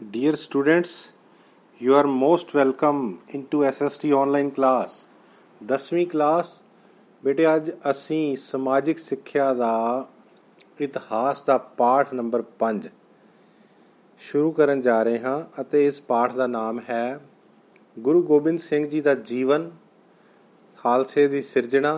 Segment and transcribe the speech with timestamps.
[0.00, 1.12] Dear students,
[1.80, 4.94] you are most welcome into SST online class.
[5.60, 6.48] 10ਵੀਂ class
[7.22, 10.06] ਬੇਟੇ ਅੱਜ ਅਸੀਂ ਸਮਾਜਿਕ ਸਿੱਖਿਆ ਦਾ
[10.82, 12.88] ਇਤਿਹਾਸ ਦਾ ਪਾਠ ਨੰਬਰ 5
[14.20, 17.20] ਸ਼ੁਰੂ ਕਰਨ ਜਾ ਰਹੇ ਹਾਂ ਅਤੇ ਇਸ ਪਾਠ ਦਾ ਨਾਮ ਹੈ
[17.96, 19.70] ਗੁਰੂ ਗੋਬਿੰਦ ਸਿੰਘ ਜੀ ਦਾ ਜੀਵਨ
[20.78, 21.94] ਖਾਲਸੇ ਦੀ ਸਿਰਜਣਾ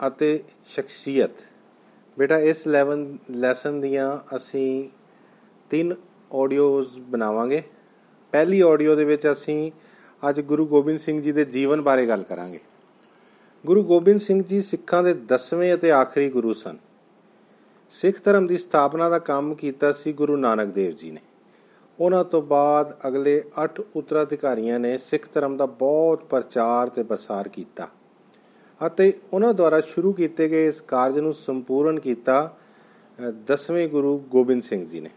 [0.00, 0.30] ਅਤੇ
[0.74, 1.42] ਸ਼ਖਸੀਅਤ
[2.16, 3.00] ਬੇਟਾ ਇਸ 11
[3.38, 4.68] ਲੈਸਨ ਦੀਆਂ ਅਸੀਂ
[5.70, 5.94] ਤਿੰਨ
[6.34, 7.62] ਆਡੀਓਜ਼ ਬਣਾਵਾਂਗੇ।
[8.32, 9.70] ਪਹਿਲੀ ਆਡੀਓ ਦੇ ਵਿੱਚ ਅਸੀਂ
[10.22, 12.60] ਅੱਜ ਗੁਰੂ ਗੋਬਿੰਦ ਸਿੰਘ ਜੀ ਦੇ ਜੀਵਨ ਬਾਰੇ ਗੱਲ ਕਰਾਂਗੇ।
[13.64, 16.76] ਗੁਰੂ ਗੋਬਿੰਦ ਸਿੰਘ ਜੀ ਸਿੱਖਾਂ ਦੇ 10ਵੇਂ ਅਤੇ ਆਖਰੀ ਗੁਰੂ ਸਨ।
[17.92, 21.20] ਸਿੱਖ ਧਰਮ ਦੀ ਸਥਾਪਨਾ ਦਾ ਕੰਮ ਕੀਤਾ ਸੀ ਗੁਰੂ ਨਾਨਕ ਦੇਵ ਜੀ ਨੇ।
[21.98, 27.88] ਉਹਨਾਂ ਤੋਂ ਬਾਅਦ ਅਗਲੇ 8 ਉੱਤਰਾਧਿਕਾਰੀਆਂ ਨੇ ਸਿੱਖ ਧਰਮ ਦਾ ਬਹੁਤ ਪ੍ਰਚਾਰ ਤੇ ਪ੍ਰਸਾਰ ਕੀਤਾ
[28.80, 32.36] ਅਤੇ ਉਹਨਾਂ ਦੁਆਰਾ ਸ਼ੁਰੂ ਕੀਤੇ ਗਏ ਇਸ ਕਾਰਜ ਨੂੰ ਸੰਪੂਰਨ ਕੀਤਾ
[33.46, 35.10] 10ਵੇਂ ਗੁਰੂ ਗੋਬਿੰਦ ਸਿੰਘ ਜੀ ਨੇ।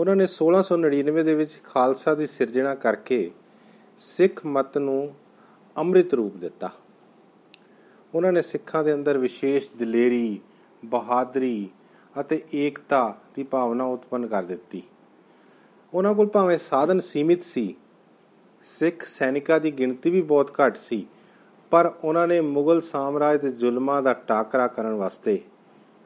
[0.00, 3.30] ਉਹਨਾਂ ਨੇ 1699 ਦੇ ਵਿੱਚ ਖਾਲਸਾ ਦੀ ਸਿਰਜਣਾ ਕਰਕੇ
[3.98, 5.14] ਸਿੱਖ ਮਤ ਨੂੰ
[5.76, 6.70] ਅੰਮ੍ਰਿਤ ਰੂਪ ਦਿੱਤਾ।
[8.14, 10.40] ਉਹਨਾਂ ਨੇ ਸਿੱਖਾਂ ਦੇ ਅੰਦਰ ਵਿਸ਼ੇਸ਼ ਦਲੇਰੀ,
[10.84, 11.70] ਬਹਾਦਰੀ
[12.20, 14.82] ਅਤੇ ਏਕਤਾ ਦੀ ਭਾਵਨਾ ਉਤਪੰਨ ਕਰ ਦਿੱਤੀ।
[15.94, 17.76] ਉਹਨਾਂ ਕੋਲ ਭਾਵੇਂ ਸਾਧਨ ਸੀਮਿਤ ਸੀ,
[18.66, 21.06] ਸਿੱਖ ਸੈਨਿਕਾਂ ਦੀ ਗਿਣਤੀ ਵੀ ਬਹੁਤ ਘੱਟ ਸੀ,
[21.70, 25.40] ਪਰ ਉਹਨਾਂ ਨੇ ਮੁਗਲ ਸਾਮਰਾਜ ਦੇ ਜ਼ੁਲਮਾਂ ਦਾ ਟਾਕਰਾ ਕਰਨ ਵਾਸਤੇ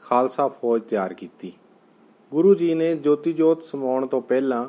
[0.03, 1.53] ਖਾਲਸਾ ਫੌਜ ਤਿਆਰ ਕੀਤੀ।
[2.35, 4.69] ਗੁਰੂ ਜੀ ਨੇ ਜੋਤੀ ਜੋਤ ਸਮਾਉਣ ਤੋਂ ਪਹਿਲਾਂ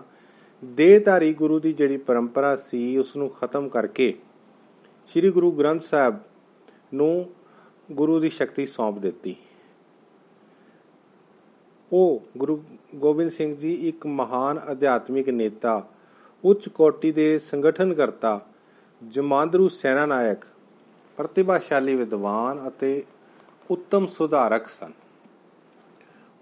[0.65, 4.13] ਦੇਹਧਾਰੀ ਗੁਰੂ ਦੀ ਜਿਹੜੀ ਪਰੰਪਰਾ ਸੀ ਉਸ ਨੂੰ ਖਤਮ ਕਰਕੇ
[5.07, 6.19] ਸ੍ਰੀ ਗੁਰੂ ਗ੍ਰੰਥ ਸਾਹਿਬ
[6.93, 7.29] ਨੂੰ
[7.91, 9.35] ਗੁਰੂ ਦੀ ਸ਼ਕਤੀ ਸੌਂਪ ਦਿੱਤੀ।
[11.93, 12.63] ਉਹ ਗੁਰੂ
[12.95, 15.87] ਗੋਬਿੰਦ ਸਿੰਘ ਜੀ ਇੱਕ ਮਹਾਨ ਅਧਿਆਤਮਿਕ ਨੇਤਾ,
[16.43, 18.39] ਉੱਚ ਕੋਟੀ ਦੇ ਸੰਗਠਨਕਰਤਾ,
[19.07, 20.45] ਜਮਾਂਦਰੂ ਸੈਨਾ ਨਾਇਕ,
[21.17, 23.03] ਪ੍ਰਤਿਭਾਸ਼ਾਲੀ ਵਿਦਵਾਨ ਅਤੇ
[23.71, 24.91] ਉੱਤਮ ਸੁਧਾਰਕ ਸਨ।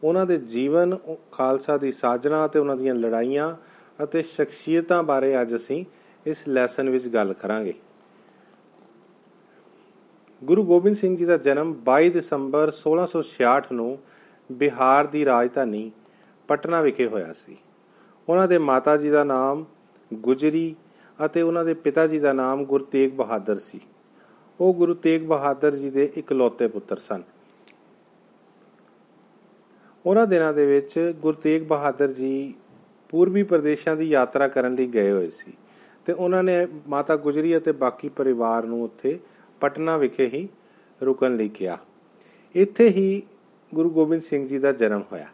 [0.04, 0.98] ਉਹਨਾਂ ਦੇ ਜੀਵਨ
[1.32, 3.56] ਖਾਲਸਾ ਦੀ ਸਾਜਣਾ ਅਤੇ ਉਹਨਾਂ ਦੀਆਂ ਲੜਾਈਆਂ
[4.04, 5.86] ਅਤੇ ਸ਼ਖਸੀਅਤਾਂ ਬਾਰੇ ਅੱਜ ਅਸੀਂ
[6.26, 7.73] ਇਸ ਲੈਸਨ ਵਿੱਚ ਗੱਲ ਕਰਾਂਗੇ।
[10.44, 13.98] ਗੁਰੂ ਗੋਬਿੰਦ ਸਿੰਘ ਜੀ ਦਾ ਜਨਮ 22 ਦਸੰਬਰ 1666 ਨੂੰ
[14.52, 15.92] ਬਿਹਾਰ ਦੀ ਰਾਜਧਾਨੀ
[16.48, 17.58] ਪਟਨਾ ਵਿਖੇ ਹੋਇਆ ਸੀ।
[18.30, 19.66] ਉਹਨਾਂ ਦੇ ਮਾਤਾ ਜੀ ਦਾ ਨਾਮ
[20.14, 20.76] ਗੁਜਰੀ
[21.26, 23.80] ਅਤੇ ਉਹਨਾਂ ਦੇ ਪਿਤਾ ਜੀ ਦਾ ਨਾਮ ਗੁਰੂ ਤੇਗ ਬਹਾਦਰ ਸੀ।
[24.60, 27.23] ਉਹ ਗੁਰੂ ਤੇਗ ਬਹਾਦਰ ਜੀ ਦੇ ਇਕਲੌਤੇ ਪੁੱਤਰ ਸਨ।
[30.05, 32.53] ਉਹਨਾਂ ਦਿਨਾਂ ਦੇ ਵਿੱਚ ਗੁਰੂ ਤੇਗ ਬਹਾਦਰ ਜੀ
[33.09, 35.53] ਪੂਰਬੀ ਪ੍ਰਦੇਸ਼ਾਂ ਦੀ ਯਾਤਰਾ ਕਰਨ ਲਈ ਗਏ ਹੋਏ ਸੀ
[36.05, 39.19] ਤੇ ਉਹਨਾਂ ਨੇ ਮਾਤਾ ਗੁਜਰੀ ਅਤੇ ਬਾਕੀ ਪਰਿਵਾਰ ਨੂੰ ਉੱਥੇ
[39.59, 40.49] ਪਟਨਾ ਵਿਖੇ ਹੀ
[41.03, 41.77] ਰੁਕਣ ਲਈ ਕਿਹਾ।
[42.55, 43.23] ਇੱਥੇ ਹੀ
[43.73, 45.27] ਗੁਰੂ ਗੋਬਿੰਦ ਸਿੰਘ ਜੀ ਦਾ ਜਨਮ ਹੋਇਆ।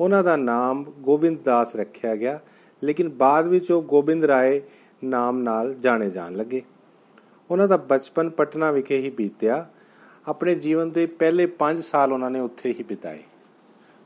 [0.00, 2.40] ਉਹਨਾਂ ਦਾ ਨਾਮ ਗੋਬਿੰਦ ਦਾਸ ਰੱਖਿਆ ਗਿਆ,
[2.84, 4.62] ਲੇਕਿਨ ਬਾਅਦ ਵਿੱਚ ਉਹ ਗੋਬਿੰਦ ਰਾਏ
[5.04, 6.62] ਨਾਮ ਨਾਲ ਜਾਣੇ ਜਾਣ ਲੱਗੇ।
[7.50, 9.70] ਉਹਨਾਂ ਦਾ ਬਚਪਨ ਪਟਨਾ ਵਿਖੇ ਹੀ ਬੀਤਿਆ।
[10.28, 13.22] ਆਪਣੇ ਜੀਵਨ ਦੇ ਪਹਿਲੇ 5 ਸਾਲ ਉਹਨਾਂ ਨੇ ਉੱਥੇ ਹੀ ਬਿਤਾਏ।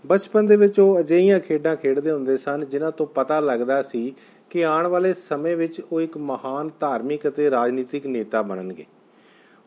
[0.07, 4.15] ਬਚਪਨ ਦੇ ਵਿੱਚ ਉਹ ਅਜਿਹੀਆਂ ਖੇਡਾਂ ਖੇਡਦੇ ਹੁੰਦੇ ਸਨ ਜਿਨ੍ਹਾਂ ਤੋਂ ਪਤਾ ਲੱਗਦਾ ਸੀ
[4.51, 8.85] ਕਿ ਆਉਣ ਵਾਲੇ ਸਮੇਂ ਵਿੱਚ ਉਹ ਇੱਕ ਮਹਾਨ ਧਾਰਮਿਕ ਅਤੇ ਰਾਜਨੀਤਿਕ ਨੇਤਾ ਬਣਨਗੇ।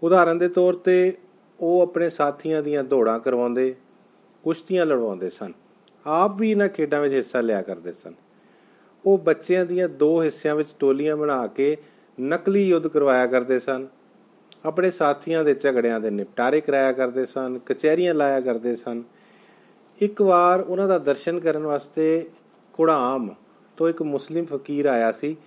[0.03, 1.13] ਉਦਾਹਰਨ ਦੇ ਤੌਰ ਤੇ
[1.59, 3.75] ਉਹ ਆਪਣੇ ਸਾਥੀਆਂ ਦੀਆਂ ਦੌੜਾਂ ਕਰਵਾਉਂਦੇ,
[4.44, 5.53] ਕੁਸ਼ਤੀਆਂ ਲੜਵਾਉਂਦੇ ਸਨ।
[6.07, 8.13] ਆਪ ਵੀ ਇਹਨਾਂ ਖੇਡਾਂ ਵਿੱਚ ਹਿੱਸਾ ਲਿਆ ਕਰਦੇ ਸਨ।
[9.06, 11.77] ਉਹ ਬੱਚਿਆਂ ਦੀਆਂ ਦੋ ਹਿੱਸਿਆਂ ਵਿੱਚ ਟੋਲੀਆਂ ਬਣਾ ਕੇ
[12.21, 13.88] ਨਕਲੀ ਯੁੱਧ ਕਰਵਾਇਆ ਕਰਦੇ ਸਨ।
[14.66, 19.03] ਆਪਣੇ ਸਾਥੀਆਂ ਦੇ ਝਗੜਿਆਂ ਦੇ ਨਿਪਟਾਰੇ ਕਰਾਇਆ ਕਰਦੇ ਸਨ, ਕਚਹਿਰੀਆਂ ਲਾਇਆ ਕਰਦੇ ਸਨ।
[19.99, 22.29] ਇੱਕ ਵਾਰ ਉਹਨਾਂ ਦਾ ਦਰਸ਼ਨ ਕਰਨ ਵਾਸਤੇ
[22.73, 23.35] ਕੁੜਾਮ
[23.77, 25.37] ਤੋਂ ਇੱਕ ਮੁਸਲਿਮ ਫਕੀਰ ਆਇਆ ਸੀ,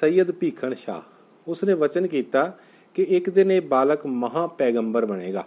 [0.00, 1.00] ਸੈਯਦ ਭੀਖਣ ਸ਼ਾਹ।
[1.48, 2.58] ਉਸਨੇ ਵਚਨ ਕੀਤਾ
[2.94, 5.44] ਕਿ ਇੱਕ ਦਿਨ ਇਹ ਬਾਲਕ ਮਹਾ ਪੈਗੰਬਰ ਬਣੇਗਾ।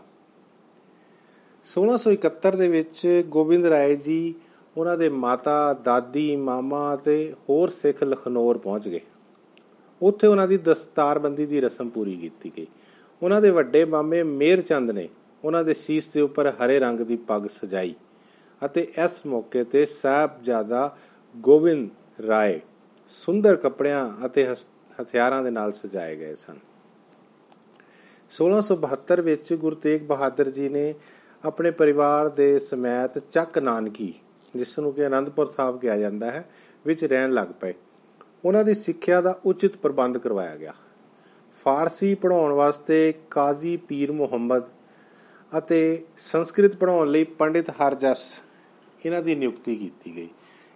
[1.66, 4.36] 1671 ਦੇ ਵਿੱਚ ਗੋਬਿੰਦ ਰਾਏ ਜੀ
[4.78, 9.02] ਉਹਨਾਂ ਦੇ ਮਾਤਾ, ਦਾਦੀ, ਮਾਮਾ ਅਤੇ ਹੋਰ ਸਿੱਖ ਲਖਨੌਰ ਪਹੁੰਚ ਗਏ।
[10.02, 12.68] ਉੱਥੇ ਉਹਨਾਂ ਦੀ ਦਸਤਾਰਬੰਦੀ ਦੀ ਰਸਮ ਪੂਰੀ ਕੀਤੀ ਗਈ।
[13.24, 15.10] ਉਹਨਾਂ ਦੇ ਵੱਡੇ ਮਾਮੇ ਮੇਰ ਚੰਦ ਨੇ
[15.44, 17.96] ਉਹਨਾਂ ਦੇ ਸੀਸ ਦੇ ਉੱਪਰ ਹਰੇ ਰੰਗ ਦੀ ਪੱਗ ਸਜਾਈ।
[18.66, 20.98] ਅਤੇ ਇਸ ਮੌਕੇ ਤੇ ਸਾਹਿਬਜ਼ਾਦਾ
[21.38, 21.90] ਗੋਬਿੰਦ
[22.28, 22.62] ਰਾਏ
[23.08, 24.56] ਸੁੰਦਰ ਕੱਪੜਿਆਂ ਅਤੇ
[25.02, 26.58] ਹਥਿਆਰਾਂ ਦੇ ਨਾਲ ਸਜਾਏ ਗਏ ਸਨ।
[28.38, 30.94] 1672 ਵਿੱਚ ਗੁਰੂ ਤੇਗ ਬਹਾਦਰ ਜੀ ਨੇ
[31.46, 34.14] ਆਪਣੇ ਪਰਿਵਾਰ ਦੇ ਸਮੇਤ ਚੱਕ ਨਾਨਕੀ,
[34.56, 36.50] ਜਿਸ ਨੂੰ ਕਿ ਅਨੰਦਪੁਰ ਸਾਹਿਬ ਕਿਹਾ ਜਾਂਦਾ ਹੈ,
[36.86, 37.74] ਵਿੱਚ ਰਹਿਣ ਲੱਗ ਪਏ।
[38.46, 40.74] ਉਹਨਾਂ ਦੀ ਸਿੱਖਿਆ ਦਾ ਉਚਿਤ ਪ੍ਰਬੰਧ ਕਰਵਾਇਆ ਗਿਆ।
[41.64, 44.64] ਫਾਰਸੀ ਪੜ੍ਹਾਉਣ ਵਾਸਤੇ ਕਾਜ਼ੀ ਪੀਰ ਮੁਹੰਮਦ
[45.58, 48.42] ਅਤੇ ਸੰਸਕ੍ਰਿਤ ਪੜ੍ਹਾਉਣ ਲਈ ਪੰਡਿਤ ਹਰਜਸ
[49.06, 50.30] ਇਹਨਾਂ ਦੀ ਨਿਯੁਕਤੀ ਕੀਤੀ ਗਈ।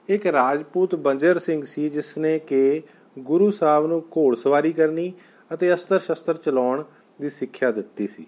[0.10, 2.82] ਇੱਕ ਰਾਜਪੂਤ ਬੰਜਰ ਸਿੰਘ ਸੀ, ਜਿਸ ਨੇ ਕਿ
[3.20, 5.14] ਗੁਰੂ ਸਾਹਿਬ ਨੂੰ ਘੋੜਸਵਾਰੀ ਕਰਨੀ
[5.54, 6.84] ਅਤੇ ਅਸਤਰ ਸ਼ਸਤਰ ਚਲਾਉਣ
[7.22, 8.28] ਦੀ ਸਿੱਖਿਆ ਦਿੱਤੀ ਸੀ।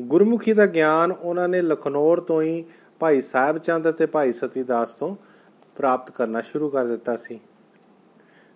[0.00, 2.64] ਗੁਰਮੁਖੀ ਦਾ ਗਿਆਨ ਉਹਨਾਂ ਨੇ ਲਖਨੌਰ ਤੋਂ ਹੀ
[3.00, 5.16] ਭਾਈ ਸਾਹਿਬ ਚੰਦ ਅਤੇ ਭਾਈ ਸਤੀਦਾਸ ਤੋਂ
[5.76, 7.40] ਪ੍ਰਾਪਤ ਕਰਨਾ ਸ਼ੁਰੂ ਕਰ ਦਿੱਤਾ ਸੀ।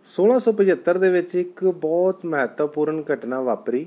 [0.06, 3.86] 1675 ਦੇ ਵਿੱਚ ਇੱਕ ਬਹੁਤ ਮਹੱਤਵਪੂਰਨ ਘਟਨਾ ਵਾਪਰੀ,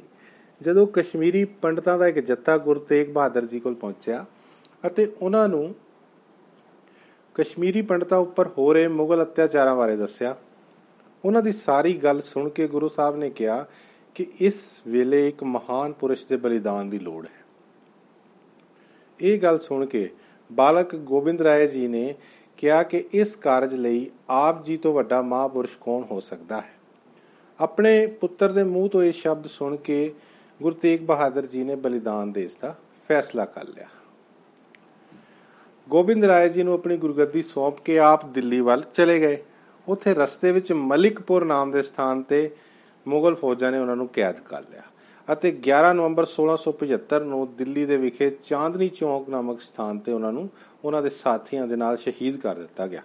[0.62, 4.26] ਜਦੋਂ ਕਸ਼ਮੀਰੀ ਪੰਡਤਾਂ ਦਾ ਇੱਕ ਜੱਥਾ ਗੁਰੂ ਤੇਗ ਬਹਾਦਰ ਜੀ ਕੋਲ ਪਹੁੰਚਿਆ
[4.88, 5.76] ਅਤੇ ਉਹਨਾਂ ਨੂੰ
[7.36, 10.36] ਕਸ਼ਮੀਰੀ ਪੰਡਤਾਂ ਉੱਪਰ ਹੋ ਰਹੇ ਮੁਗਲ ਅਤਿਆਚਾਰਾਂ ਬਾਰੇ ਦੱਸਿਆ।
[11.26, 13.66] ਉਹਨਾਂ ਦੀ ਸਾਰੀ ਗੱਲ ਸੁਣ ਕੇ ਗੁਰੂ ਸਾਹਿਬ ਨੇ ਕਿਹਾ
[14.16, 17.44] ਕਿ ਇਸ ਵੇਲੇ ਇੱਕ ਮਹਾਨ ਪੁਰਸ਼ ਦੇ ਬਲੀਦਾਨ ਦੀ ਲੋੜ ਹੈ।
[19.22, 20.10] ਇਹ ਗੱਲ ਸੁਣ ਕੇ
[20.52, 22.16] ਬਾਲਕ ਗੋਬਿੰਦ ਰਾਏ ਜੀ ਨੇ
[22.58, 26.74] ਕਿਹਾ ਕਿ ਇਸ ਕਾਰਜ ਲਈ ਆਪ ਜੀ ਤੋਂ ਵੱਡਾ ਮਹਾਪੁਰਸ਼ ਕੌਣ ਹੋ ਸਕਦਾ ਹੈ।
[27.60, 30.14] ਆਪਣੇ ਪੁੱਤਰ ਦੇ ਮੂੰਹ ਤੋਂ ਇਹ ਸ਼ਬਦ ਸੁਣ ਕੇ
[30.62, 32.76] ਗੁਰੂ ਤੇਗ ਬਹਾਦਰ ਜੀ ਨੇ ਬਲੀਦਾਨ ਦੇਸ ਦਾ
[33.08, 33.88] ਫੈਸਲਾ ਕਰ ਲਿਆ।
[35.90, 39.44] ਗੋਬਿੰਦ ਰਾਏ ਜੀ ਨੂੰ ਆਪਣੀ ਗੁਰਗੱਦੀ ਸੌਂਪ ਕੇ ਆਪ ਦਿੱਲੀ ਵੱਲ ਚਲੇ ਗਏ।
[39.88, 42.56] ਉੱਥੇ ਰਸਤੇ ਵਿੱਚ ਮਲਿਕਪੁਰ ਨਾਮ ਦੇ ਸਥਾਨ ਤੇ
[43.08, 44.82] ਮੁਗਲ ਫੌਜਾਂ ਨੇ ਉਹਨਾਂ ਨੂੰ ਕੈਦ ਕਰ ਲਿਆ
[45.34, 50.50] ਅਤੇ 11 ਨਵੰਬਰ 1675 ਨੂੰ ਦਿੱਲੀ ਦੇ ਵਿਖੇ ਚਾਂਦਨੀ ਚੌਕ ਨਾਮਕ ਸਥਾਨ ਤੇ ਉਹਨਾਂ ਨੂੰ
[50.86, 53.02] ਉਹਨਾਂ ਦੇ ਸਾਥੀਆਂ ਦੇ ਨਾਲ ਸ਼ਹੀਦ ਕਰ ਦਿੱਤਾ ਗਿਆ।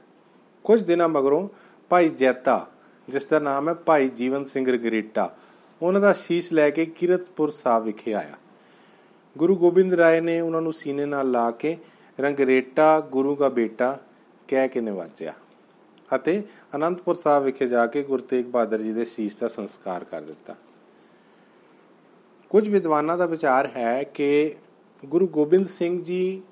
[0.64, 1.48] ਕੁਝ ਦਿਨਾਂ ਮਗਰੋਂ
[1.88, 2.66] ਭਾਈ ਜੈਤਾ,
[3.08, 5.34] ਜਿਸ ਦਾ ਨਾਮ ਹੈ ਭਾਈ ਜੀਵਨ ਸਿੰਘ ਰਗਰੀਟਾ,
[5.82, 8.36] ਉਹਨਾਂ ਦਾ ਸ਼ੀਸ਼ ਲੈ ਕੇ ਕਿਰਤਪੁਰ ਸਾਹਿਬ ਵਿਖੇ ਆਇਆ।
[9.38, 11.76] ਗੁਰੂ ਗੋਬਿੰਦ ਰਾਏ ਨੇ ਉਹਨਾਂ ਨੂੰ ਸੀਨੇ ਨਾਲ ਲਾ ਕੇ
[12.20, 13.98] ਰੰਗਰੇਟਾ ਗੁਰੂ ਦਾ ਬੇਟਾ
[14.48, 15.34] ਕਹਿ ਕੇ ਨਿਵਾਜਿਆ।
[16.14, 16.42] ਅਤੇ
[16.76, 20.54] ਅਨੰਦਪੁਰ ਸਾਹਿਬ ਵਿਖੇ ਜਾ ਕੇ ਗੁਰੂ ਤੇਗ ਬਹਾਦਰ ਜੀ ਦੇ ਸੀਸ ਦਾ ਸੰਸਕਾਰ ਕਰ ਦਿੱਤਾ।
[22.48, 24.54] ਕੁਝ ਵਿਦਵਾਨਾਂ ਦਾ ਵਿਚਾਰ ਹੈ ਕਿ
[25.04, 26.42] ਗੁਰੂ ਗੋਬਿੰਦ ਸਿੰਘ ਜੀ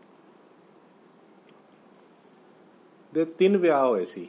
[3.14, 4.28] ਦੇ ਤਿੰਨ ਵਿਆਹ ਹੋਏ ਸੀ।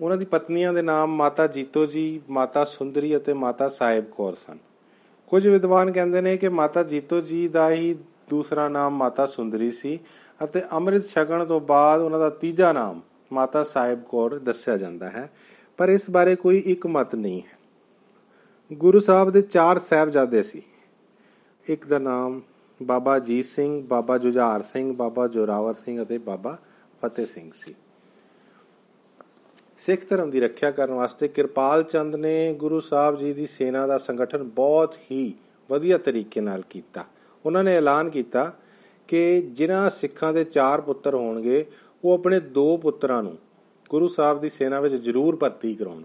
[0.00, 4.58] ਉਹਨਾਂ ਦੀ ਪਤਨੀਆਂ ਦੇ ਨਾਮ ਮਾਤਾ ਜੀਤੋ ਜੀ, ਮਾਤਾ ਸੁੰਦਰੀ ਅਤੇ ਮਾਤਾ ਸਾਹਿਬ ਕੌਰ ਸਨ।
[5.28, 7.94] ਕੁਝ ਵਿਦਵਾਨ ਕਹਿੰਦੇ ਨੇ ਕਿ ਮਾਤਾ ਜੀਤੋ ਜੀ ਦਾ ਹੀ
[8.30, 9.98] ਦੂਸਰਾ ਨਾਮ ਮਾਤਾ ਸੁੰਦਰੀ ਸੀ
[10.44, 13.00] ਅਤੇ ਅੰਮ੍ਰਿਤ ਛਕਣ ਤੋਂ ਬਾਅਦ ਉਹਨਾਂ ਦਾ ਤੀਜਾ ਨਾਮ
[13.32, 15.30] ਮਾਤਾ ਸਾਹਿਬ ਕੌਰ ਦੱਸਿਆ ਜਾਂਦਾ ਹੈ,
[15.78, 17.58] ਪਰ ਇਸ ਬਾਰੇ ਕੋਈ ਇੱਕ ਮਤ ਨਹੀਂ ਹੈ।
[18.70, 20.62] ਗੁਰੂ ਸਾਹਿਬ ਦੇ ਚਾਰ ਸਹਿਬਜ਼ਾਦੇ ਸੀ।
[21.66, 22.40] ਇੱਕ ਦਾ ਨਾਮ
[22.80, 26.56] ਬਾਬਾ ਜੀਤ ਸਿੰਘ, ਬਾਬਾ ਜੁਝਾਰ ਸਿੰਘ, ਬਾਬਾ ਜੋਰਾਵਰ ਸਿੰਘ ਅਤੇ ਬਾਬਾ
[27.02, 27.74] ਫਤਿਹ ਸਿੰਘ ਸੀ।
[29.80, 33.98] ਸਿੱਖ ਧਰਮ ਦੀ ਰੱਖਿਆ ਕਰਨ ਵਾਸਤੇ ਕਿਰਪਾਲ ਚੰਦ ਨੇ ਗੁਰੂ ਸਾਹਿਬ ਜੀ ਦੀ ਸੈਨਾ ਦਾ
[33.98, 35.34] ਸੰਗਠਨ ਬਹੁਤ ਹੀ
[35.70, 37.04] ਵਧੀਆ ਤਰੀਕੇ ਨਾਲ ਕੀਤਾ।
[37.46, 38.52] ਉਹਨਾਂ ਨੇ ਐਲਾਨ ਕੀਤਾ
[39.08, 41.66] ਕਿ ਜਿਨ੍ਹਾਂ ਸਿੱਖਾਂ ਦੇ ਚਾਰ ਪੁੱਤਰ ਹੋਣਗੇ,
[42.04, 43.38] ਉਹ ਆਪਣੇ ਦੋ ਪੁੱਤਰਾਂ ਨੂੰ
[43.90, 46.02] ਗੁਰੂ ਸਾਹਿਬ ਦੀ ਸੈਨਾ ਵਿੱਚ ਜ਼ਰੂਰ ਭਰਤੀ ਕਰਾਉਣ।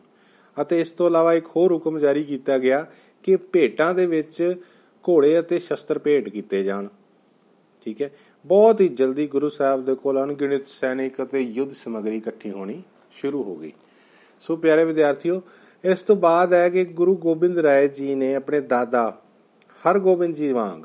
[0.62, 2.86] ਅਤੇ ਇਸ ਤੋਂ ਇਲਾਵਾ ਇੱਕ ਹੋਰ ਹੁਕਮ ਜਾਰੀ ਕੀਤਾ ਗਿਆ
[3.24, 4.56] ਕਿ ਭੇਟਾਂ ਦੇ ਵਿੱਚ
[5.10, 6.88] ਘੋੜੇ ਅਤੇ ਸ਼ਸਤਰ ਭੇਟ ਕੀਤੇ ਜਾਣ।
[7.86, 8.12] ਠੀਕ ਹੈ?
[8.46, 12.84] ਬਹੁਤ ਹੀ ਜਲਦੀ ਗੁਰੂ ਸਾਹਿਬ ਦੇ ਕੋਲ ਅਣਗਿਣਤ ਸੈਨਿਕ ਅਤੇ ਯੁੱਧ ਸਮਗਰੀ ਇਕੱਠੀ ਹੋਣੀ।
[13.16, 13.72] ਸ਼ੁਰੂ ਹੋ ਗਈ।
[14.40, 15.42] ਸੋ ਪਿਆਰੇ ਵਿਦਿਆਰਥੀਓ,
[15.84, 19.22] ਇਸ ਤੋਂ ਬਾਅਦ ਹੈ ਕਿ ਗੁਰੂ ਗੋਬਿੰਦ ਰਾਏ ਜੀ ਨੇ ਆਪਣੇ ਦਾਦਾ
[19.90, 20.84] ਹਰਗੋਬਿੰਦ ਜੀ ਵਾਂਗ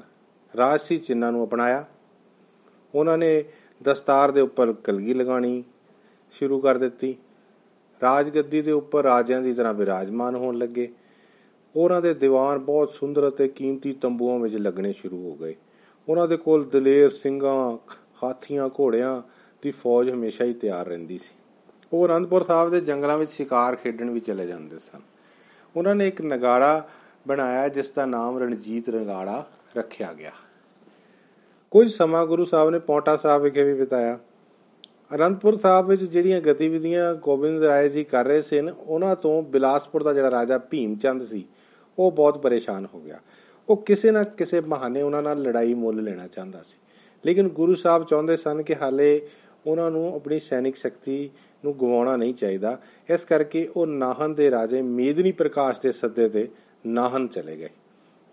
[0.56, 1.84] ਰਾਜਸੀ ਚਿੰਨਾਂ ਨੂੰ ਅਪਣਾਇਆ।
[2.94, 3.44] ਉਹਨਾਂ ਨੇ
[3.82, 5.64] ਦਸਤਾਰ ਦੇ ਉੱਪਰ ਕਲਗੀ ਲਗਾਣੀ
[6.30, 7.16] ਸ਼ੁਰੂ ਕਰ ਦਿੱਤੀ।
[8.02, 10.88] ਰਾਜਗੱਦੀ ਦੇ ਉੱਪਰ ਰਾਜਿਆਂ ਦੀ ਤਰ੍ਹਾਂ ਵਿਰਾਜਮਾਨ ਹੋਣ ਲੱਗੇ।
[11.76, 15.54] ਉਹਨਾਂ ਦੇ ਦੀਵਾਨ ਬਹੁਤ ਸੁੰਦਰ ਅਤੇ ਕੀਮਤੀ ਤੰਬੂਆਂ ਵਿੱਚ ਲੱਗਣੇ ਸ਼ੁਰੂ ਹੋ ਗਏ।
[16.08, 17.78] ਉਹਨਾਂ ਦੇ ਕੋਲ ਦਲੇਰ ਸਿੰਘਾਂ
[18.24, 19.22] ਹਾਥੀਆਂ, ਘੋੜਿਆਂ
[19.62, 21.34] ਦੀ ਫੌਜ ਹਮੇਸ਼ਾ ਹੀ ਤਿਆਰ ਰਹਿੰਦੀ ਸੀ।
[21.92, 25.00] ਉਹ ਅਨੰਦਪੁਰ ਸਾਹਿਬ ਦੇ ਜੰਗਲਾਂ ਵਿੱਚ ਸ਼ਿਕਾਰ ਖੇਡਣ ਵੀ ਚਲੇ ਜਾਂਦੇ ਸਨ।
[25.76, 26.88] ਉਹਨਾਂ ਨੇ ਇੱਕ ਨਗਾੜਾ
[27.28, 29.46] ਬਣਾਇਆ, ਜਿਸ ਦਾ ਨਾਮ ਰਣਜੀਤ ਨਗਾੜਾ
[29.76, 30.32] ਰੱਖਿਆ ਗਿਆ।
[31.70, 34.18] ਕੁਝ ਸਮਾਂ ਗੁਰੂ ਸਾਹਿਬ ਨੇ ਪੌਂਟਾ ਸਾਹਿਬ ਵਿਖੇ ਵੀ ਬਿਤਾਇਆ।
[35.14, 40.12] ਅਨੰਦਪੁਰ ਸਾਹਿਬ ਵਿੱਚ ਜਿਹੜੀਆਂ ਗਤੀਵਿਧੀਆਂ ਗੋਬਿੰਦ ਰਾਏ ਜੀ ਕਰ ਰਹੇ ਸਨ, ਉਹਨਾਂ ਤੋਂ ਬਿਲਾਸਪੁਰ ਦਾ
[40.12, 41.46] ਜਿਹੜਾ ਰਾਜਾ ਭੀਮ ਚੰਦ ਸੀ,
[41.98, 43.18] ਉਹ ਬਹੁਤ ਪਰੇਸ਼ਾਨ ਹੋ ਗਿਆ।
[43.68, 46.78] ਉਹ ਕਿਸੇ ਨਾ ਕਿਸੇ ਬਹਾਨੇ ਉਹਨਾਂ ਨਾਲ ਲੜਾਈ ਮੁੱਲ ਲੈਣਾ ਚਾਹੁੰਦਾ ਸੀ।
[47.26, 49.28] ਲੇਕਿਨ ਗੁਰੂ ਸਾਹਿਬ ਚਾਹੁੰਦੇ ਸਨ ਕਿ ਹਾਲੇ
[49.66, 51.30] ਉਹਨਾਂ ਨੂੰ ਆਪਣੀ ਸੈਨਿਕ ਸ਼ਕਤੀ
[51.64, 52.80] ਨੂੰ ਗਵਾਉਣਾ ਨਹੀਂ ਚਾਹੀਦਾ।
[53.14, 56.48] ਇਸ ਕਰਕੇ ਉਹ ਨਾਹਨ ਦੇ ਰਾਜੇ ਮੇਦਨੀ ਪ੍ਰਕਾਸ਼ ਦੇ ਸੱਦੇ ਤੇ
[56.86, 57.68] ਨਾਹਨ ਚਲੇ ਗਏ।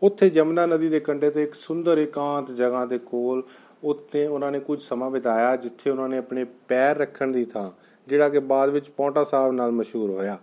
[0.03, 3.43] ਉੱਥੇ ਜਮਨਾ ਨਦੀ ਦੇ ਕੰਢੇ ਤੇ ਇੱਕ ਸੁੰਦਰ ਇਕਾਂਤ ਜਗ੍ਹਾ ਦੇ ਕੋਲ
[3.83, 7.71] ਉੱਤੇ ਉਹਨਾਂ ਨੇ ਕੁਝ ਸਮਾਂ ਬਿਤਾਇਆ, ਜਿੱਥੇ ਉਹਨਾਂ ਨੇ ਆਪਣੇ ਪੈਰ ਰੱਖਣ ਦੀ ਥਾਂ,
[8.07, 10.37] ਜਿਹੜਾ ਕਿ ਬਾਅਦ ਵਿੱਚ ਪੌਂਟਾ ਸਾਹਿਬ ਨਾਲ ਮਸ਼ਹੂਰ ਹੋਇਆ।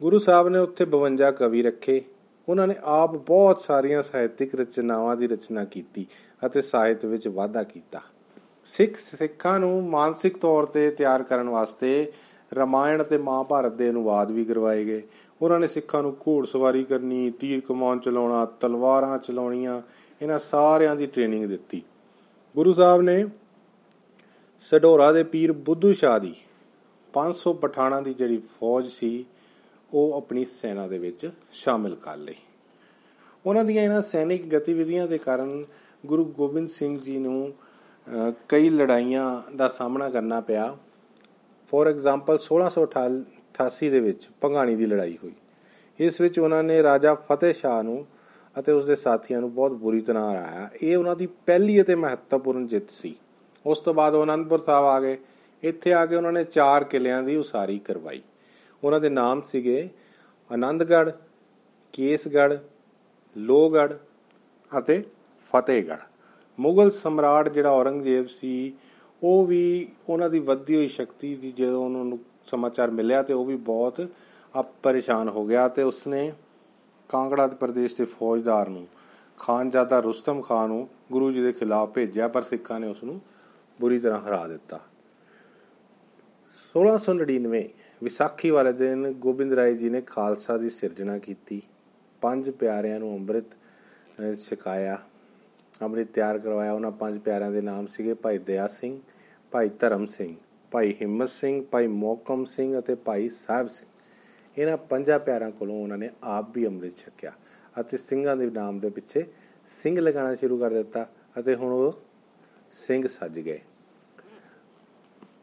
[0.00, 2.02] ਗੁਰੂ ਸਾਹਿਬ ਨੇ ਉੱਥੇ 52 ਕਵੀ ਰੱਖੇ।
[2.48, 6.06] ਉਹਨਾਂ ਨੇ ਆਪ ਬਹੁਤ ਸਾਰੀਆਂ ਸਾਹਿਤਿਕ ਰਚਨਾਵਾਂ ਦੀ ਰਚਨਾ ਕੀਤੀ
[6.46, 8.00] ਅਤੇ ਸਾਹਿਤ ਵਿੱਚ ਵਾਧਾ ਕੀਤਾ।
[8.70, 12.12] ਸਿੱਖ ਸਿੱਖਾਂ ਨੂੰ ਮਾਨਸਿਕ ਤੌਰ ਤੇ ਤਿਆਰ ਕਰਨ ਵਾਸਤੇ
[12.54, 15.02] ਰਮਾਇਣ ਅਤੇ ਮਹਾਭਾਰਤ ਦੇ ਅਨੁਵਾਦ ਵੀ ਕਰਵਾਏ ਗਏ।
[15.42, 19.82] ਉਹਨਾਂ ਨੇ ਸਿੱਖਾਂ ਨੂੰ ਘੋੜਸਵਾਰੀ ਕਰਨੀ, ਤੀਰ ਕਮਾਨ ਚਲਾਉਣਾ, ਤਲਵਾਰਾਂ ਚਲਾਉਣੀਆਂ,
[20.22, 21.82] ਇਹਨਾਂ ਸਾਰਿਆਂ ਦੀ ਟ੍ਰੇਨਿੰਗ ਦਿੱਤੀ।
[22.56, 23.24] ਗੁਰੂ ਸਾਹਿਬ ਨੇ
[24.60, 26.34] ਸਡੋਰਾ ਦੇ ਪੀਰ ਬੁੱਧੂ ਸ਼ਾਹ ਦੀ
[27.12, 29.24] 500 ਪਠਾਣਾ ਦੀ ਜਿਹੜੀ ਫੌਜ ਸੀ,
[29.94, 32.34] ਉਹ ਆਪਣੀ ਸੈਨਾ ਦੇ ਵਿੱਚ ਸ਼ਾਮਿਲ ਕਰ ਲਈ।
[33.46, 35.64] ਉਹਨਾਂ ਦੀਆਂ ਇਹਨਾਂ ਸੈਨਿਕ ਗਤੀਵਿਧੀਆਂ ਦੇ ਕਾਰਨ
[36.06, 37.52] ਗੁਰੂ ਗੋਬਿੰਦ ਸਿੰਘ ਜੀ ਨੂੰ
[38.48, 40.76] ਕਈ ਲੜਾਈਆਂ ਦਾ ਸਾਹਮਣਾ ਕਰਨਾ ਪਿਆ।
[41.66, 45.32] ਫੋਰ ਐਗਜ਼ਾਮਪਲ 1688 ਦੇ ਵਿੱਚ ਪੰਗਾਣੀ ਦੀ ਲੜਾਈ ਹੋਈ।
[45.98, 48.06] ਇਸ ਵਿੱਚ ਉਹਨਾਂ ਨੇ ਰਾਜਾ ਫਤਿਹ ਸ਼ਾਹ ਨੂੰ
[48.58, 52.66] ਅਤੇ ਉਸ ਦੇ ਸਾਥੀਆਂ ਨੂੰ ਬਹੁਤ ਬੁਰੀ ਤਰ੍ਹਾਂ ਹਰਾਇਆ। ਇਹ ਉਹਨਾਂ ਦੀ ਪਹਿਲੀ ਅਤੇ ਮਹੱਤਵਪੂਰਨ
[52.66, 53.16] ਜਿੱਤ ਸੀ।
[53.66, 55.18] ਉਸ ਤੋਂ ਬਾਅਦ ਉਹ ਅਨੰਦਪੁਰ ਸਾਹਿਬ ਆ ਗਏ।
[55.62, 58.22] ਇੱਥੇ ਆ ਕੇ ਉਹਨਾਂ ਨੇ ਚਾਰ ਕਿਲਿਆਂ ਦੀ ਉਸਾਰੀ ਕਰਵਾਈ।
[58.84, 59.88] ਉਹਨਾਂ ਦੇ ਨਾਮ ਸੀਗੇ
[60.52, 61.10] ਆਨੰਦਗੜ੍ਹ
[61.92, 62.54] ਕੇਸਗੜ੍ਹ,
[63.36, 63.94] ਲੋਹਗੜ੍ਹ
[64.78, 65.04] ਅਤੇ
[65.52, 66.09] ਫਤਿਹਗੜ੍ਹ।
[66.60, 68.72] ਮੁਗਲ ਸਮਰਾਟ ਜਿਹੜਾ ਔਰੰਗਜ਼ੇਬ ਸੀ,
[69.22, 73.44] ਉਹ ਵੀ ਉਹਨਾਂ ਦੀ ਵੱਧਦੀ ਹੋਈ ਸ਼ਕਤੀ ਦੀ ਜਦੋਂ ਉਹਨਾਂ ਨੂੰ ਸਮਾਚਾਰ ਮਿਲਿਆ ਤੇ ਉਹ
[73.44, 74.08] ਵੀ ਬਹੁਤ
[74.60, 76.32] ਅਪ ਪਰੇਸ਼ਾਨ ਹੋ ਗਿਆ ਤੇ ਉਸਨੇ
[77.08, 78.86] ਕਾਂਗੜਾ ਦੇ ਪ੍ਰਦੇਸ਼ ਦੇ ਫੌਜਦਾਰ ਨੂੰ,
[79.38, 83.20] ਖਾਨਜ਼ਾਦਾ ਰੁਸਤਮ ਖਾਨ ਨੂੰ ਗੁਰੂ ਜੀ ਦੇ ਖਿਲਾਫ ਭੇਜਿਆ, ਪਰ ਸਿੱਖਾਂ ਨੇ ਉਸ ਨੂੰ
[83.80, 84.80] ਬੁਰੀ ਤਰ੍ਹਾਂ ਹਰਾ ਦਿੱਤਾ।
[86.74, 87.68] 1699
[88.02, 91.62] ਵਿਸਾਖੀ ਵਾਲੇ ਦਿਨ ਗੋਬਿੰਦ ਰਾਏ ਜੀ ਨੇ ਖਾਲਸਾ ਦੀ ਸਿਰਜਣਾ ਕੀਤੀ।
[92.20, 94.98] ਪੰਜ ਪਿਆਰਿਆਂ ਨੂੰ ਅੰਮ੍ਰਿਤ ਛਕਾਇਆ।
[95.80, 98.98] ਅੰਮ੍ਰਿਤ ਤਿਆਰ ਕਰਵਾਇਆ ਉਹਨਾਂ ਪੰਜ ਪਿਆਰਿਆਂ ਦੇ ਨਾਮ ਸੀਗੇ ਭਾਈ ਦਇਆ ਸਿੰਘ,
[99.52, 100.34] ਭਾਈ ਧਰਮ ਸਿੰਘ,
[100.70, 103.88] ਭਾਈ ਹਿੰਮਤ ਸਿੰਘ, ਭਾਈ ਮੋਕਮ ਸਿੰਘ ਅਤੇ ਭਾਈ ਸਾਹਿਬ ਸਿੰਘ।
[104.56, 107.32] ਇਹਨਾਂ ਪੰਜਾਂ ਪਿਆਰਿਆਂ ਕੋਲੋਂ ਉਹਨਾਂ ਨੇ ਆਪ ਵੀ ਅੰਮ੍ਰਿਤ ਛਕਿਆ
[107.80, 109.24] ਅਤੇ ਸਿੰਘਾਂ ਦੇ ਨਾਮ ਦੇ ਪਿੱਛੇ
[109.82, 111.06] ਸਿੰਘ ਲਗਾਉਣਾ ਸ਼ੁਰੂ ਕਰ ਦਿੱਤਾ
[111.38, 112.00] ਅਤੇ ਹੁਣ ਉਹ
[112.72, 113.60] ਸਿੰਘ ਸੱਜ ਗਏ।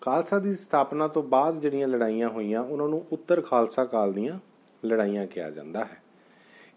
[0.01, 4.39] ਖਾਲਸਾ ਦੀ ਸਥਾਪਨਾ ਤੋਂ ਬਾਅਦ ਜਿਹੜੀਆਂ ਲੜਾਈਆਂ ਹੋਈਆਂ, ਉਹਨਾਂ ਨੂੰ ਉੱਤਰ ਖਾਲਸਾ ਕਾਲ ਦੀਆਂ
[4.85, 6.01] ਲੜਾਈਆਂ ਕਿਹਾ ਜਾਂਦਾ ਹੈ।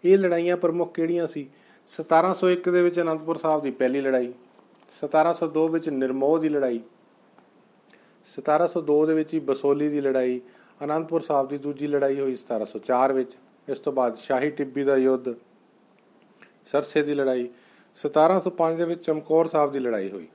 [0.03, 1.49] ਇਹ ਲੜਾਈਆਂ ਪ੍ਰਮੁੱਖ ਕਿਹੜੀਆਂ ਸੀ?
[1.89, 4.33] 1701 ਦੇ ਵਿੱਚ ਅਨੰਦਪੁਰ ਸਾਹਿਬ ਦੀ ਪਹਿਲੀ ਲੜਾਈ
[4.99, 6.79] 1702 ਵਿੱਚ ਨਿਰਮੋਹ ਦੀ ਲੜਾਈ
[8.27, 10.41] 1702 ਦੇ ਵਿੱਚ ਹੀ ਬਸੋਲੀ ਦੀ ਲੜਾਈ,
[10.83, 13.31] ਅਨੰਦਪੁਰ ਸਾਹਿਬ ਦੀ ਦੂਜੀ ਲੜਾਈ ਹੋਈ 1704 ਵਿੱਚ।
[13.67, 15.33] ਇਸ ਤੋਂ ਬਾਅਦ ਸ਼ਾਹੀ ਟਿੱਬੀ ਦਾ ਯੁੱਧ,
[16.71, 17.49] ਸਰਸੇ ਦੀ ਲੜਾਈ
[17.97, 20.27] 1705 ਦੇ ਵਿੱਚ ਚਮਕੌਰ ਸਾਹਿਬ ਦੀ ਲੜਾਈ ਹੋਈ।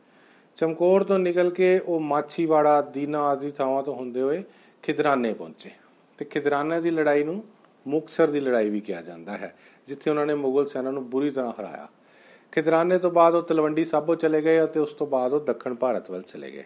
[0.57, 4.43] ਚਮਕੌਰ ਤੋਂ ਨਿਕਲ ਕੇ ਉਹ ਮਾਛੀਵਾੜਾ, ਦੀਨਾ ਆਦਿ ਥਾਵਾਂ ਤੋਂ ਹੁੰਦੇ ਹੋਏ
[4.83, 5.71] ਖਿਦਰਾਨੇ ਪਹੁੰਚੇ।
[6.19, 7.43] ਤੇ ਖਿਦਰਾਨੇ ਦੀ ਲੜਾਈ ਨੂੰ
[7.87, 9.55] ਮੁਕਸਰ ਦੀ ਲੜਾਈ ਵੀ ਕਿਹਾ ਜਾਂਦਾ ਹੈ,
[9.89, 11.87] ਜਿੱਥੇ ਉਹਨਾਂ ਨੇ ਮੁਗਲ ਸੈਨਾ ਨੂੰ ਬੁਰੀ ਤਰ੍ਹਾਂ ਹਰਾਇਆ।
[12.53, 16.11] ਖਿਦਰਾਨੇ ਤੋਂ ਬਾਅਦ ਉਹ ਤਲਵੰਡੀ ਸਾਬੋ ਚਲੇ ਗਏ ਅਤੇ ਉਸ ਤੋਂ ਬਾਅਦ ਉਹ ਦੱਖਣ ਭਾਰਤ
[16.11, 16.65] ਵੱਲ ਚਲੇ ਗਏ।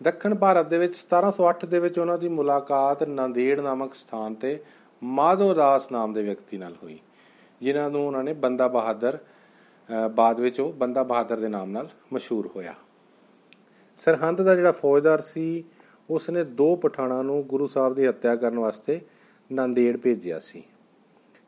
[0.00, 4.58] ਦੱਖਣ ਭਾਰਤ ਦੇ ਵਿੱਚ 1708 ਦੇ ਵਿੱਚ ਉਹਨਾਂ ਦੀ ਮੁਲਾਕਾਤ ਨੰਦੇੜ ਨਾਮਕ ਸਥਾਨ ਤੇ
[5.02, 6.98] ਮਾਧੋ ਦਾਸ ਨਾਮ ਦੇ ਵਿਅਕਤੀ ਨਾਲ ਹੋਈ,
[7.60, 9.18] ਜਿਨ੍ਹਾਂ ਨੂੰ ਉਹਨਾਂ ਨੇ ਬੰਦਾ ਬਹਾਦਰ
[10.10, 12.74] ਬਾਅਦ ਵਿੱਚ ਉਹ ਬੰਦਾ ਬਹਾਦਰ ਦੇ ਨਾਮ ਨਾਲ ਮਸ਼ਹੂਰ ਹੋਇਆ।
[13.98, 15.64] ਸਰਹੰਦ ਦਾ ਜਿਹੜਾ ਫੌਜਦਾਰ ਸੀ
[16.10, 19.00] ਉਸ ਨੇ ਦੋ ਪਠਾਣਾ ਨੂੰ ਗੁਰੂ ਸਾਹਿਬ ਦੀ ਹੱਤਿਆ ਕਰਨ ਵਾਸਤੇ
[19.52, 20.62] ਨੰਦੇੜ ਭੇਜਿਆ ਸੀ।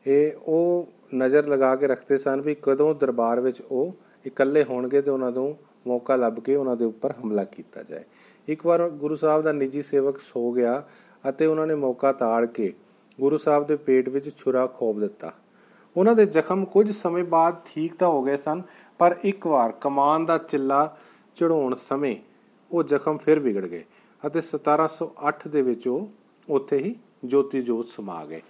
[0.07, 3.93] ਇਹ ਉਹ ਨਜ਼ਰ ਲਗਾ ਕੇ ਰੱਖਦੇ ਸਨ ਵੀ ਕਦੋਂ ਦਰਬਾਰ ਵਿੱਚ ਉਹ
[4.25, 5.57] ਇਕੱਲੇ ਹੋਣਗੇ ਤੇ ਉਹਨਾਂ ਨੂੰ
[5.87, 8.03] ਮੌਕਾ ਲੱਭ ਕੇ ਉਹਨਾਂ ਦੇ ਉੱਪਰ ਹਮਲਾ ਕੀਤਾ ਜਾਏ।
[8.47, 10.83] ਇੱਕ ਵਾਰ ਗੁਰੂ ਸਾਹਿਬ ਦਾ ਨਿੱਜੀ ਸੇਵਕ ਸੋ ਗਿਆ
[11.29, 12.73] ਅਤੇ ਉਹਨਾਂ ਨੇ ਮੌਕਾ ਤਾੜ ਕੇ
[13.19, 15.31] ਗੁਰੂ ਸਾਹਿਬ ਦੇ ਪੇਟ ਵਿੱਚ ਛੁਰਾ ਖੋਬ ਦਿੱਤਾ।
[15.97, 18.61] ਉਹਨਾਂ ਦੇ ਜ਼ਖਮ ਕੁਝ ਸਮੇਂ ਬਾਅਦ ਠੀਕ ਤਾਂ ਹੋ ਗਏ ਸਨ,
[18.99, 20.97] ਪਰ ਇੱਕ ਵਾਰ ਕਮਾਨ ਦਾ ਚਿੱਲਾ
[21.35, 22.15] ਚੜਾਉਣ ਸਮੇਂ
[22.71, 23.83] ਉਹ ਜ਼ਖਮ ਫਿਰ ਵਿਗੜ ਗਏ
[24.27, 26.07] ਅਤੇ 1708 ਦੇ ਵਿੱਚ ਉਹ
[26.49, 26.95] ਉੱਥੇ ਹੀ
[27.25, 28.41] ਜੋਤੀ ਜੋਤ ਸਮਾ ਗਏ।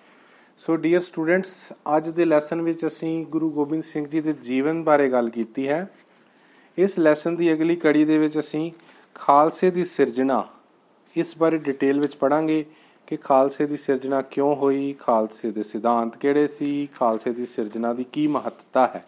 [0.58, 1.52] ਸੋ ਡੀਅਰ ਸਟੂਡੈਂਟਸ
[1.98, 5.88] ਅੱਜ ਦੇ ਲੈਸਨ ਵਿੱਚ ਅਸੀਂ ਗੁਰੂ ਗੋਬਿੰਦ ਸਿੰਘ ਜੀ ਦੇ ਜੀਵਨ ਬਾਰੇ ਗੱਲ ਕੀਤੀ ਹੈ।
[6.78, 8.72] ਇਸ ਲੈਸਨ ਦੀ ਅਗਲੀ ਕੜੀ ਦੇ ਵਿੱਚ ਅਸੀਂ
[9.16, 10.46] ਖਾਲਸੇ ਦੀ ਸਿਰਜਣਾ,
[11.16, 12.64] ਇਸ ਬਾਰੇ ਡਿਟੇਲ ਵਿੱਚ ਪੜਾਂਗੇ
[13.08, 18.06] ਕਿ ਖਾਲਸੇ ਦੀ ਸਿਰਜਣਾ ਕਿਉਂ ਹੋਈ, ਖਾਲਸੇ ਦੇ ਸਿਧਾਂਤ ਕਿਹੜੇ ਸੀ, ਖਾਲਸੇ ਦੀ ਸਿਰਜਣਾ ਦੀ
[18.12, 19.06] ਕੀ ਮਹੱਤਤਾ ਹੈ।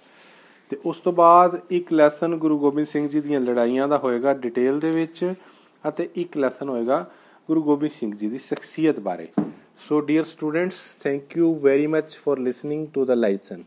[0.70, 4.80] ਤੇ ਉਸ ਤੋਂ ਬਾਅਦ ਇੱਕ ਲੈਸਨ ਗੁਰੂ ਗੋਬਿੰਦ ਸਿੰਘ ਜੀ ਦੀਆਂ ਲੜਾਈਆਂ ਦਾ ਹੋਏਗਾ ਡਿਟੇਲ
[4.80, 5.34] ਦੇ ਵਿੱਚ
[5.88, 7.06] ਅਤੇ ਇੱਕ ਲੈਸਨ ਹੋਏਗਾ
[7.48, 9.28] ਗੁਰੂ ਗੋਬਿੰਦ ਸਿੰਘ ਜੀ ਦੀ ਸ਼ਖਸੀਅਤ ਬਾਰੇ।
[9.90, 13.64] So dear students thank you very much for listening to the lesson